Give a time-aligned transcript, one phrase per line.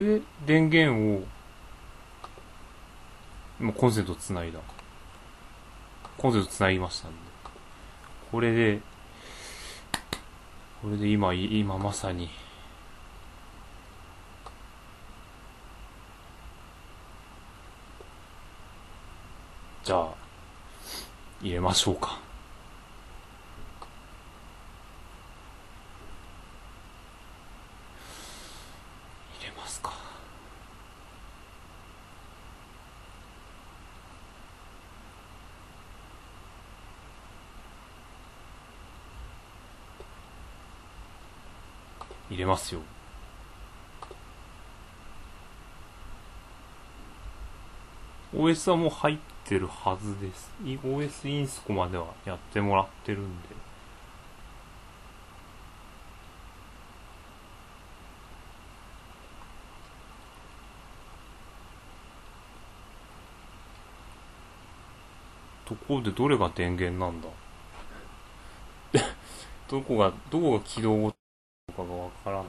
[0.00, 1.26] で、電源を、
[3.60, 4.58] 今コンセントつないだ。
[6.16, 7.16] コンセントつなぎましたんで。
[8.32, 8.80] これで、
[10.80, 12.30] これで今、今まさに、
[19.84, 20.14] じゃあ、
[21.42, 22.18] 入れましょうか。
[29.38, 29.92] 入れますか。
[42.30, 42.80] 入れますよ。
[48.34, 50.50] OS はもう入ってるはずです。
[50.64, 53.48] OS インスコまではやってもらってるんで。
[65.64, 67.28] ところでどれが電源なんだ？
[69.68, 71.10] どこが、どこが起動
[71.76, 72.46] かがわからない。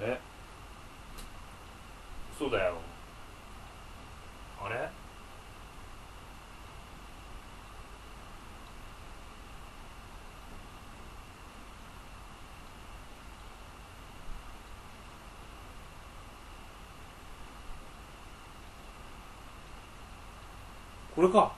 [0.00, 0.20] え
[2.36, 2.74] 嘘だよ。
[4.62, 4.88] あれ？
[21.14, 21.52] これか。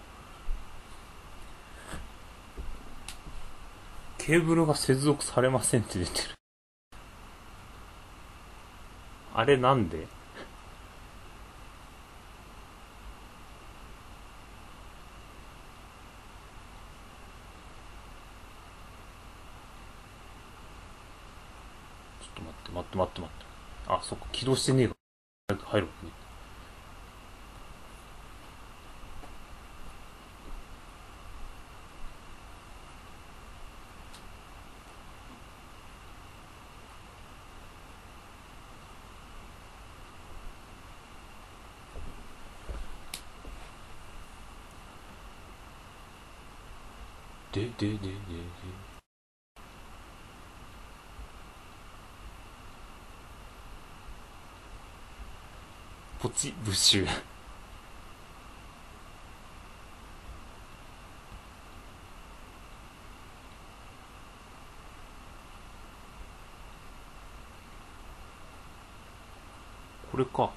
[4.19, 6.29] ケーブルが接続されませんって出てる。
[9.35, 10.07] あれなんでちょ
[22.41, 23.47] っと待って待って待って。
[23.89, 24.95] あ、そっか、起動してねえか。
[25.67, 26.11] 入るわね。
[47.53, 48.96] で、で、で、で、で。
[56.19, 57.07] ポチ、ブッシュ。
[70.11, 70.51] これか。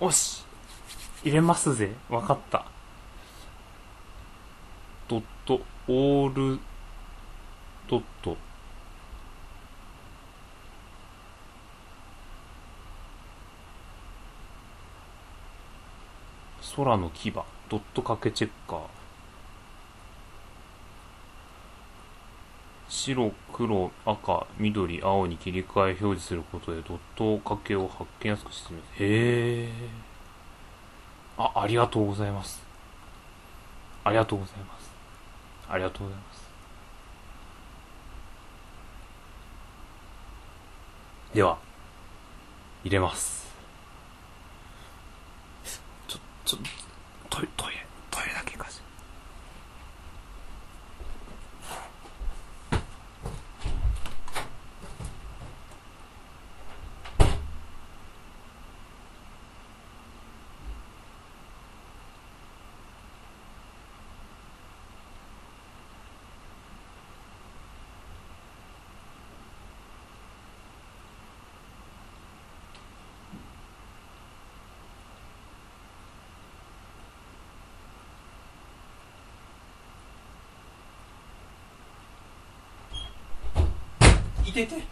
[0.00, 0.44] おし
[1.22, 1.92] 入れますぜ。
[2.10, 2.66] わかった。
[5.06, 6.58] ドット、オール、
[7.88, 8.36] ドット。
[16.76, 18.80] 空の牙、ドット掛けチェッカー。
[22.88, 28.84] 白、黒、赤、緑、青に切り替え表示することでドット掛けを発見やすくしてみる。
[28.98, 29.68] へえ。
[31.38, 32.62] あ、ありがとうございます。
[34.04, 34.90] ありがとうございます。
[35.68, 36.42] ありがとうございます。
[41.34, 41.56] では、
[42.84, 43.41] 入れます。
[46.52, 46.60] ちょ、っ
[47.30, 48.82] と、トイ、トイレだけかし。
[84.60, 84.82] いてて。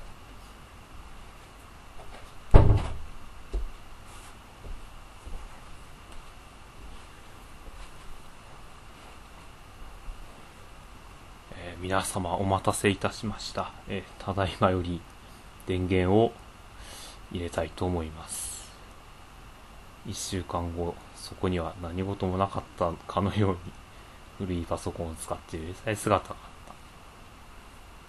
[11.52, 13.72] えー皆様お待たせいたしました。
[13.88, 15.00] えーただいまより
[15.66, 16.32] 電源を
[17.32, 18.70] 入れたいと思います。
[20.06, 23.58] 一週間後、そこには何事もなかったかのように
[24.38, 26.74] 古いパソコンを使っている姿があっ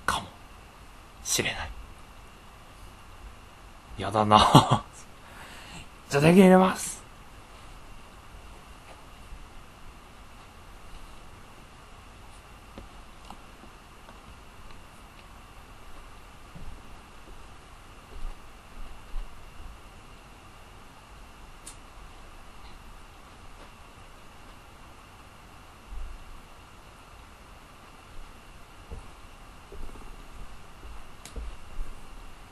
[0.06, 0.41] たかも。
[1.24, 1.70] しれない。
[3.98, 4.38] やだな
[6.10, 7.01] じゃあ電源入れます。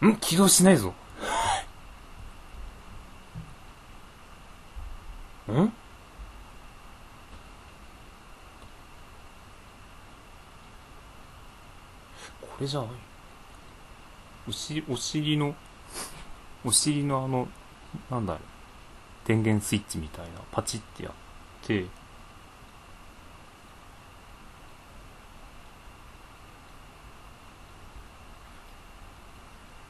[0.07, 0.15] ん？
[0.17, 0.93] 起動しないぞ。
[5.51, 5.73] ん？
[12.41, 12.89] これじゃない？
[14.47, 15.55] お尻、お尻の、
[16.65, 17.47] お尻のあの、
[18.09, 18.41] なんだろう、
[19.27, 21.13] 電源スイッチみたいな、パチってやっ
[21.65, 21.85] て、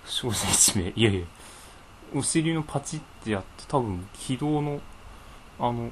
[0.10, 1.26] 少年地名、いやいや、
[2.16, 4.82] お尻のパチってやって、多分起動の、
[5.60, 5.92] あの、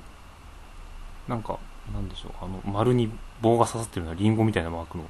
[1.27, 1.59] なんか、
[1.93, 3.11] なんでしょう、あの、丸に
[3.41, 5.05] 棒が刺さってるようなリンゴみたいなマークの、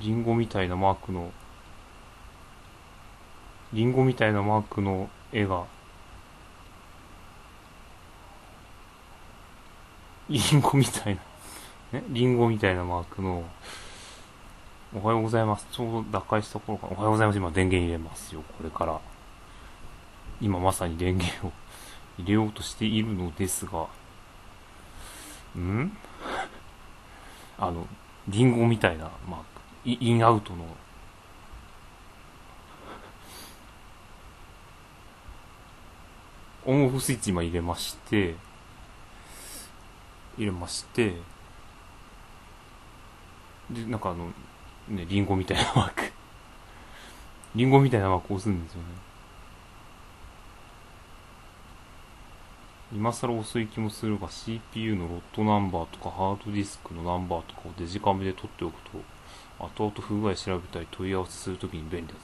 [0.00, 1.30] リンゴみたいなマークの、
[3.74, 5.66] リンゴみたいなマークの絵が、
[10.30, 11.14] リンゴみたい
[11.92, 13.44] な、ね、リンゴみたいなマークの、
[14.96, 15.66] おはようございます。
[15.70, 17.36] ちょうど打開した頃から、おはようございます。
[17.36, 18.98] 今電源入れますよ、これから。
[20.40, 21.52] 今まさに電源を
[22.16, 23.88] 入れようとしているのですが、
[25.58, 25.92] ん？
[27.60, 27.86] あの、
[28.26, 29.40] リンゴみたいな、まあ、
[29.84, 30.64] イインアウトの、
[36.64, 38.34] オンオフスイッチ今入れまして、
[40.38, 41.20] 入れまして、
[43.70, 44.32] で、なんかあの、
[44.88, 46.12] ね、リンゴみたいなマーク。
[47.54, 48.88] リンゴみたいなマーク押すんですよね。
[52.92, 58.98] 今更遅い気もするが CPU のロットナンバーとかハードディスクのナンバーとかをデジカメで撮っておくと
[59.58, 62.18] 後々不具合調べたり問い合わせするときに便利だぞ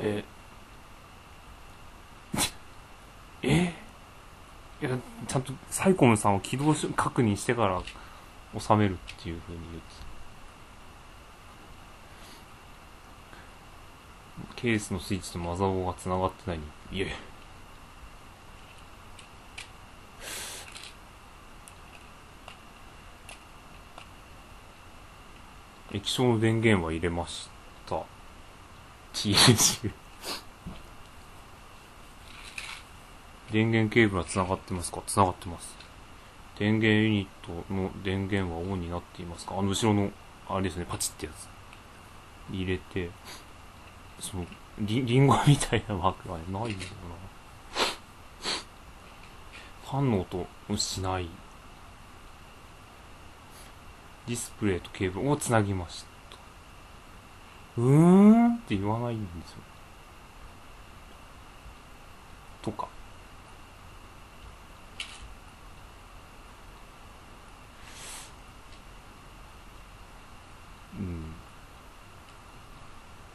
[0.00, 0.24] え
[3.42, 3.74] え
[4.82, 4.90] いや
[5.28, 7.80] ちゃんとサイコムさんを起動し確認してから
[8.58, 10.10] 収めるっていうふうに言って
[14.56, 16.60] ケースのスイッチとマザーボーが繋がってない
[16.92, 17.12] いえ
[25.92, 27.48] 液晶の電源は入れまし
[27.86, 28.02] た
[29.12, 29.90] TH
[33.50, 35.79] 電源ケーブルは繋がってますか繋がってます
[36.60, 39.54] 電源ユニットの電源はオンになっていますか？
[39.58, 40.10] あの後ろの
[40.46, 41.48] あれですねパチってやつ。
[42.52, 43.08] 入れて
[44.18, 44.44] その
[44.78, 46.74] リリンゴみたいなマークがないんだよな。
[49.90, 51.26] ファンの音をしない。
[54.26, 56.10] ディスプレイとケーブルをつなぎました。
[57.78, 59.56] うーんって言わないんですよ。
[62.60, 62.86] とか。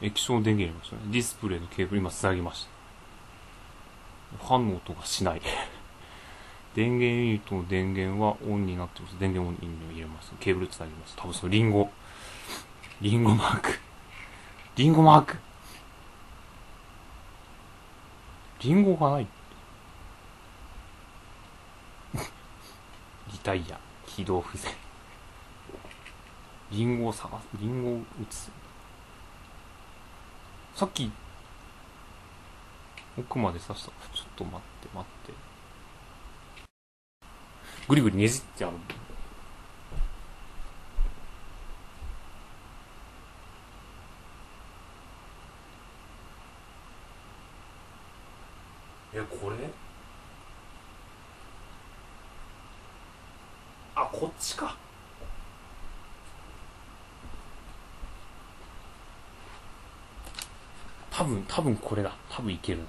[0.02, 1.02] 液晶電源入れましたね。
[1.08, 2.68] ディスプレイのケーブル今繋ぎまし
[4.40, 4.46] た。
[4.46, 5.42] ファンの音がしない。
[6.76, 9.18] 電源ユニットの電源はオンになってます。
[9.18, 10.34] 電源オンに入れます。
[10.40, 11.16] ケーブル繋ぎます。
[11.16, 11.90] 多分そのリンゴ。
[13.02, 13.70] リンゴマーク。
[14.76, 15.38] リンゴマーク。
[18.60, 19.28] リンゴがない。
[23.32, 23.80] リタイア。
[24.06, 24.72] 起動不全。
[26.72, 27.48] リンゴを探す。
[27.60, 28.52] リンゴを打つ。
[30.76, 31.10] さっき、
[33.18, 33.92] 奥まで刺した。
[33.92, 35.34] ちょっと待って、待って。
[37.88, 38.76] ぐりぐりねじってある。
[49.14, 49.56] え、これ？
[53.96, 54.76] あ、こっちか。
[61.16, 62.12] 多分、多分これだ。
[62.30, 62.88] 多分いけるな。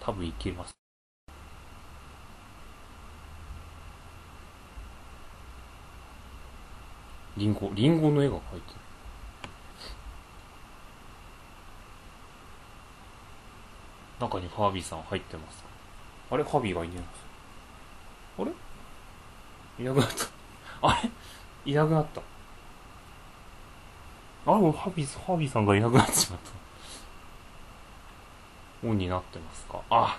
[0.00, 0.74] 多分いけます。
[7.36, 8.80] リンゴ、リンゴの絵が描いてる。
[14.20, 15.64] 中にファービーさん入ってます。
[16.32, 18.48] あれファービーがいねえの？
[18.50, 18.50] あ
[19.78, 19.84] れ？
[19.84, 20.26] いなくなった。
[20.88, 21.10] あれ？
[21.70, 22.20] いなくなった。
[24.46, 26.64] あ、もうハビー、ハビーさんがいなくなってしまった。
[28.84, 29.80] オンになってますか？
[29.90, 30.18] あ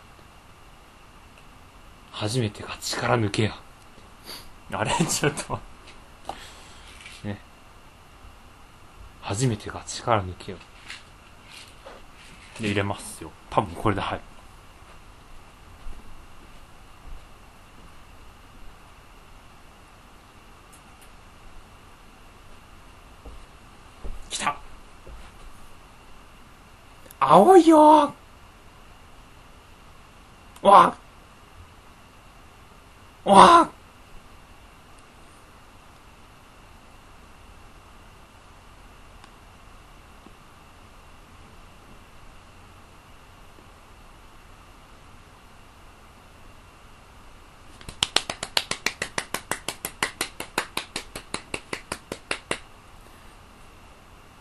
[2.12, 3.56] 初めてが力抜けや。
[4.72, 4.92] あれ？
[5.06, 5.60] ちょっと。
[7.24, 7.40] ね。
[9.22, 10.58] 初めてが力抜けよ。
[12.60, 13.32] で、入れますよ。
[13.50, 14.22] 多分これではい。
[24.30, 24.58] 来た
[27.20, 28.14] 青いよ
[30.66, 30.98] わ
[33.24, 33.70] わ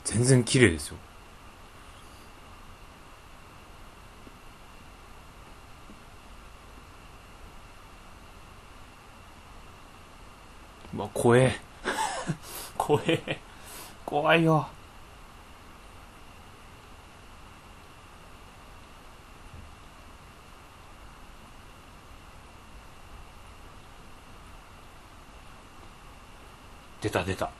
[0.04, 0.96] 全然綺麗ですよ。
[11.24, 11.58] 怖え。
[12.76, 13.40] 怖え。
[14.04, 14.68] 怖いよ。
[27.00, 27.50] 出た出た。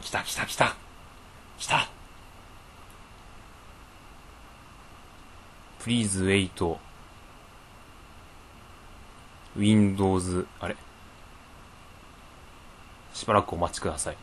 [0.00, 0.74] 来た来た来た。
[1.58, 1.88] 来た。
[5.80, 6.85] Please wait.
[9.56, 10.76] Windows、あれ？
[13.14, 14.16] しばらくお待ちください。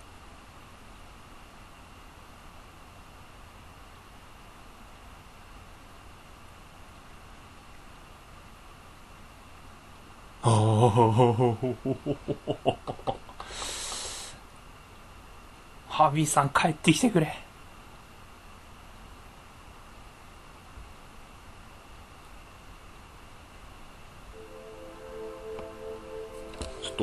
[15.89, 17.35] ハビーさん帰ってきてくれ。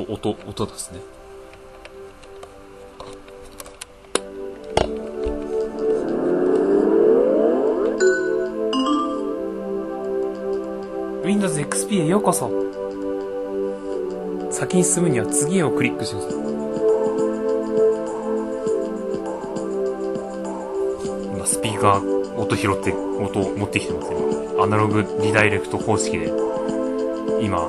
[0.05, 0.99] と音、音ですね。
[11.23, 12.49] Windows XP へようこそ。
[14.51, 16.41] 先に進むには次へをクリックしてください。
[21.35, 24.63] 今スピーカー音拾って音を持ってきてますよ。
[24.63, 26.31] アナログリダイレクト方式で
[27.41, 27.67] 今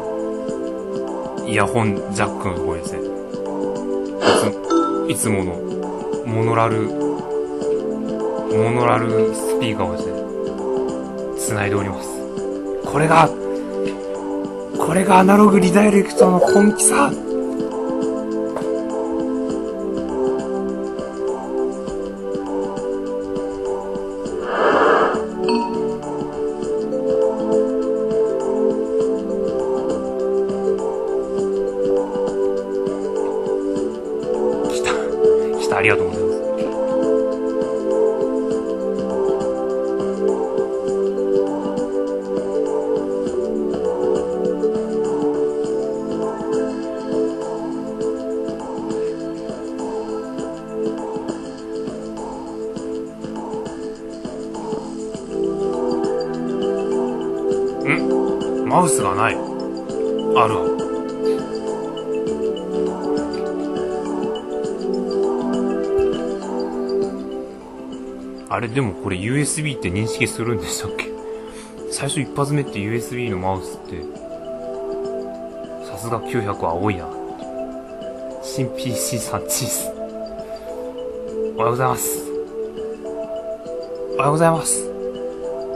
[1.47, 3.01] イヤホンジャックのところですね。
[5.09, 5.55] いついつもの
[6.25, 10.13] モノラルモノラルスピーカーをですね
[11.55, 12.09] 繋いでおります。
[12.85, 13.29] これが
[14.79, 17.11] これがアナログリダイレクトの本気さ
[58.83, 59.35] マウスがない。
[59.35, 60.57] ある。
[68.51, 71.13] あれでもこれ USB って認識するんでしたっけ？
[71.93, 74.03] 最初一発目って USB のマウスって
[75.87, 77.09] さすが900は多いな
[78.43, 79.91] 新 PC さんチーズ。
[81.55, 82.19] おはようございます。
[84.15, 84.91] おはようございます。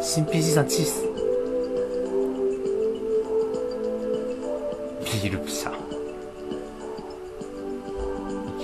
[0.02, 1.05] 新 PC さんチーズ。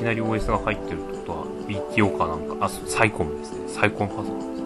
[0.03, 2.67] きなり OS が入ってるってことは BTO かなんか。
[2.67, 3.69] あそうサイコンですね。
[3.69, 4.57] サイコンパソコン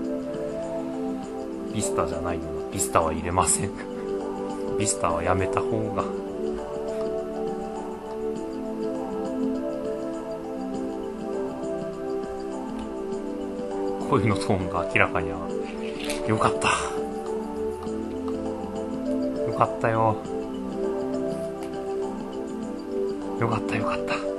[1.69, 2.71] ですビスタじゃないよな。
[2.73, 3.71] ビスタは入れません。
[4.81, 6.05] ビスタはやめた方が。
[14.09, 15.41] 声のトーンが明らかに上が
[16.25, 16.31] る。
[16.31, 16.69] よかった。
[19.43, 20.17] よかったよ。
[23.39, 24.36] よかったよかった。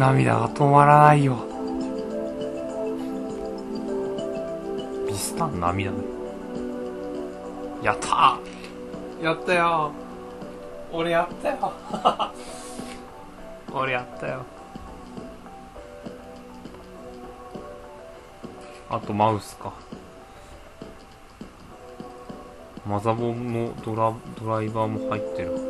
[0.00, 1.36] 涙が止まらないよ。
[5.06, 5.92] ミスター涙。
[7.82, 8.38] やった
[9.22, 9.92] やったよ。
[10.90, 11.72] 俺やったよ。
[13.74, 14.40] 俺やったよ。
[18.88, 19.70] あとマウスか。
[22.86, 25.69] マザボンもドラドライバーも入ってる。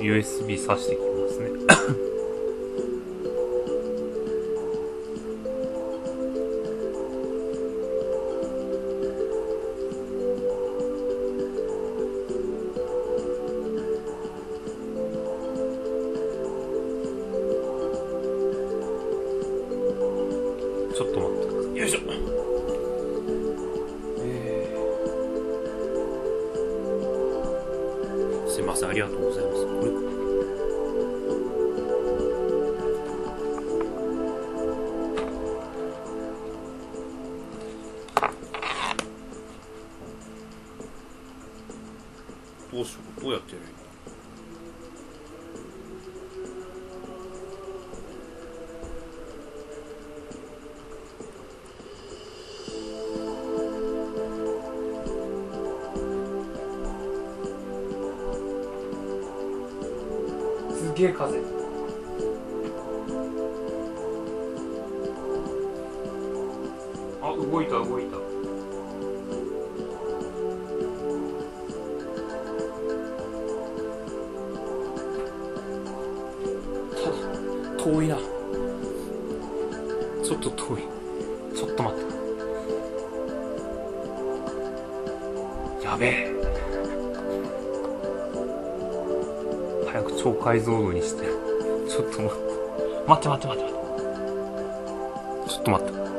[0.00, 1.98] USB 挿してきますね。
[60.98, 61.38] げえ風。
[67.22, 67.97] あ動いた動いたた。
[89.90, 91.24] 早く超解像度にして。
[91.88, 92.48] ちょっと待って。
[93.08, 93.82] 待って待って待って待っ
[95.46, 95.50] て。
[95.50, 96.17] ちょっと待って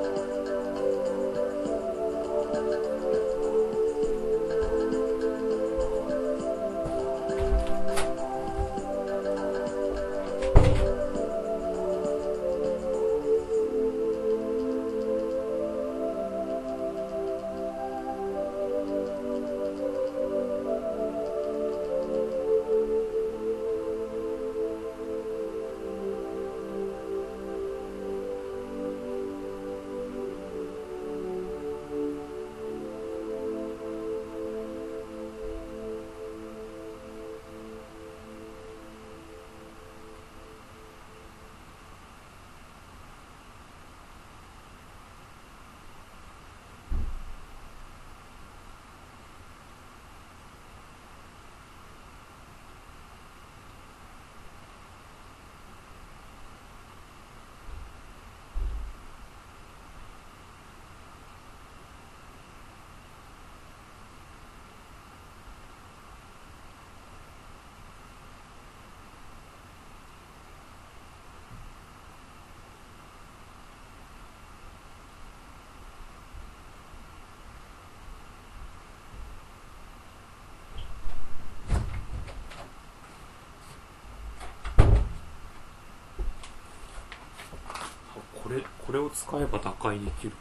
[88.90, 90.38] これを使えば打開できるか。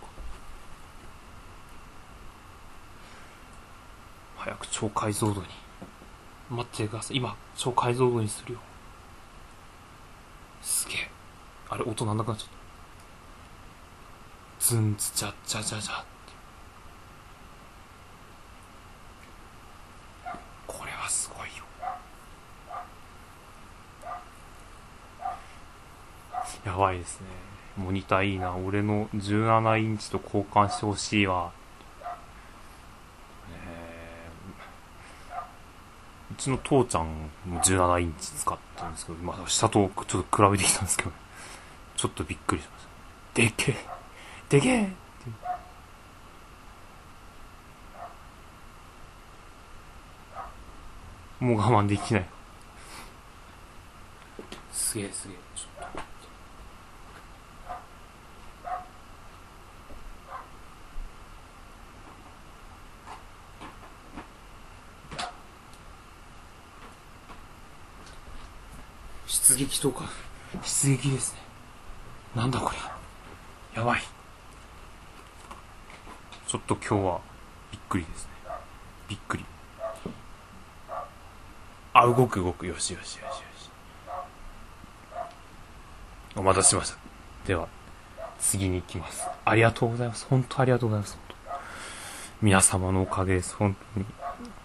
[4.38, 5.46] 早く超解像度に。
[6.48, 7.18] 待ってください。
[7.18, 8.58] 今超解像度にするよ。
[10.62, 11.10] すげえ。
[11.68, 12.48] あれ音なんなくなっちゃっ
[14.60, 14.64] た。
[14.64, 16.08] ズンツチャッチャチャチャって。
[20.66, 21.64] これはすごいよ。
[26.64, 27.57] やばいですね。
[27.78, 31.52] モニターいいな俺の17インチと交換してほしいわ
[36.30, 41.10] うちの父ちゃんも17インチ使ったんですけど、まあ、下とちょっと比べてきたんですけど、
[41.96, 42.88] ちょっとびっくりしました。
[43.42, 43.76] でけえ
[44.48, 44.94] でけえって
[51.40, 52.26] もう我慢できない。
[54.72, 55.36] すげえすげえ。
[55.56, 56.07] ちょっと。
[69.42, 70.04] 出撃とか。
[70.62, 71.38] 出撃ですね。
[72.34, 73.80] なんだこりゃ。
[73.80, 74.00] やばい。
[76.46, 77.20] ちょっと今日は
[77.70, 78.30] びっくりですね。
[79.08, 79.44] びっくり。
[81.92, 82.66] あ動く動く。
[82.66, 83.70] よしよしよしよし。
[86.36, 86.96] お待たせしました。
[87.46, 87.68] では
[88.40, 89.26] 次に行きます。
[89.44, 90.26] ありがとうございます。
[90.28, 91.18] 本当ありがとうございます。
[92.42, 93.54] 皆様のおかげです。
[93.56, 94.06] 本当に。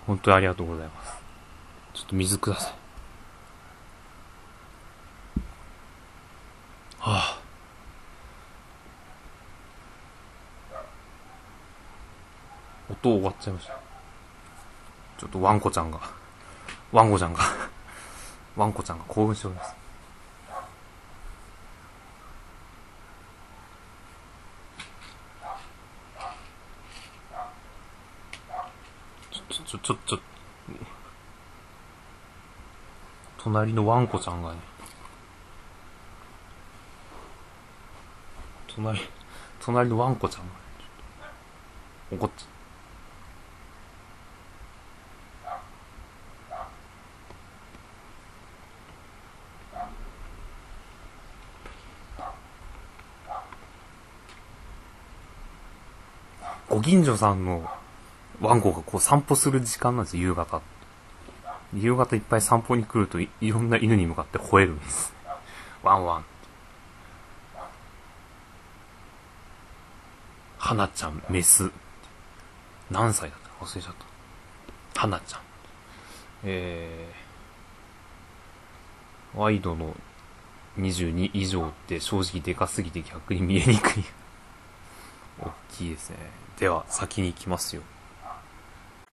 [0.08, 1.24] 本当にありがとうございます。
[1.94, 2.74] ちょっと水ください
[7.06, 7.38] は
[12.90, 13.74] あ、と終わっちゃいました。
[15.18, 16.00] ちょっとワンコちゃんが、
[16.94, 17.44] ワンコちゃんが、
[18.56, 19.76] ワンコちゃんが興奮しております。
[29.32, 30.20] ちょ、ちょ、ちょ、ちょ、
[33.38, 34.60] 隣のワンコちゃんがね、
[38.68, 39.02] 隣、
[39.60, 40.60] 隣のワンコちゃんがね、
[42.10, 42.53] ちょっと怒っちゃ
[56.70, 57.70] ご近所さんの
[58.42, 60.62] ワンコがこう散歩する時間なんですよ、夕方。
[61.76, 65.14] 夕方いっぱい散歩に来るといろんな犬に向かって吠えるんです。
[65.84, 66.26] ワンワン。
[70.58, 71.70] 花ちゃん、メス。
[72.90, 73.94] 何歳だった忘れちゃっ
[74.94, 75.00] た。
[75.02, 75.42] 花ちゃん。
[76.44, 79.96] えー、ワイドの
[80.78, 84.04] 22以上って正直でかすぎて逆に見えにくい。
[85.42, 86.18] 大きいですね。
[86.60, 87.82] では、先に行きますよ。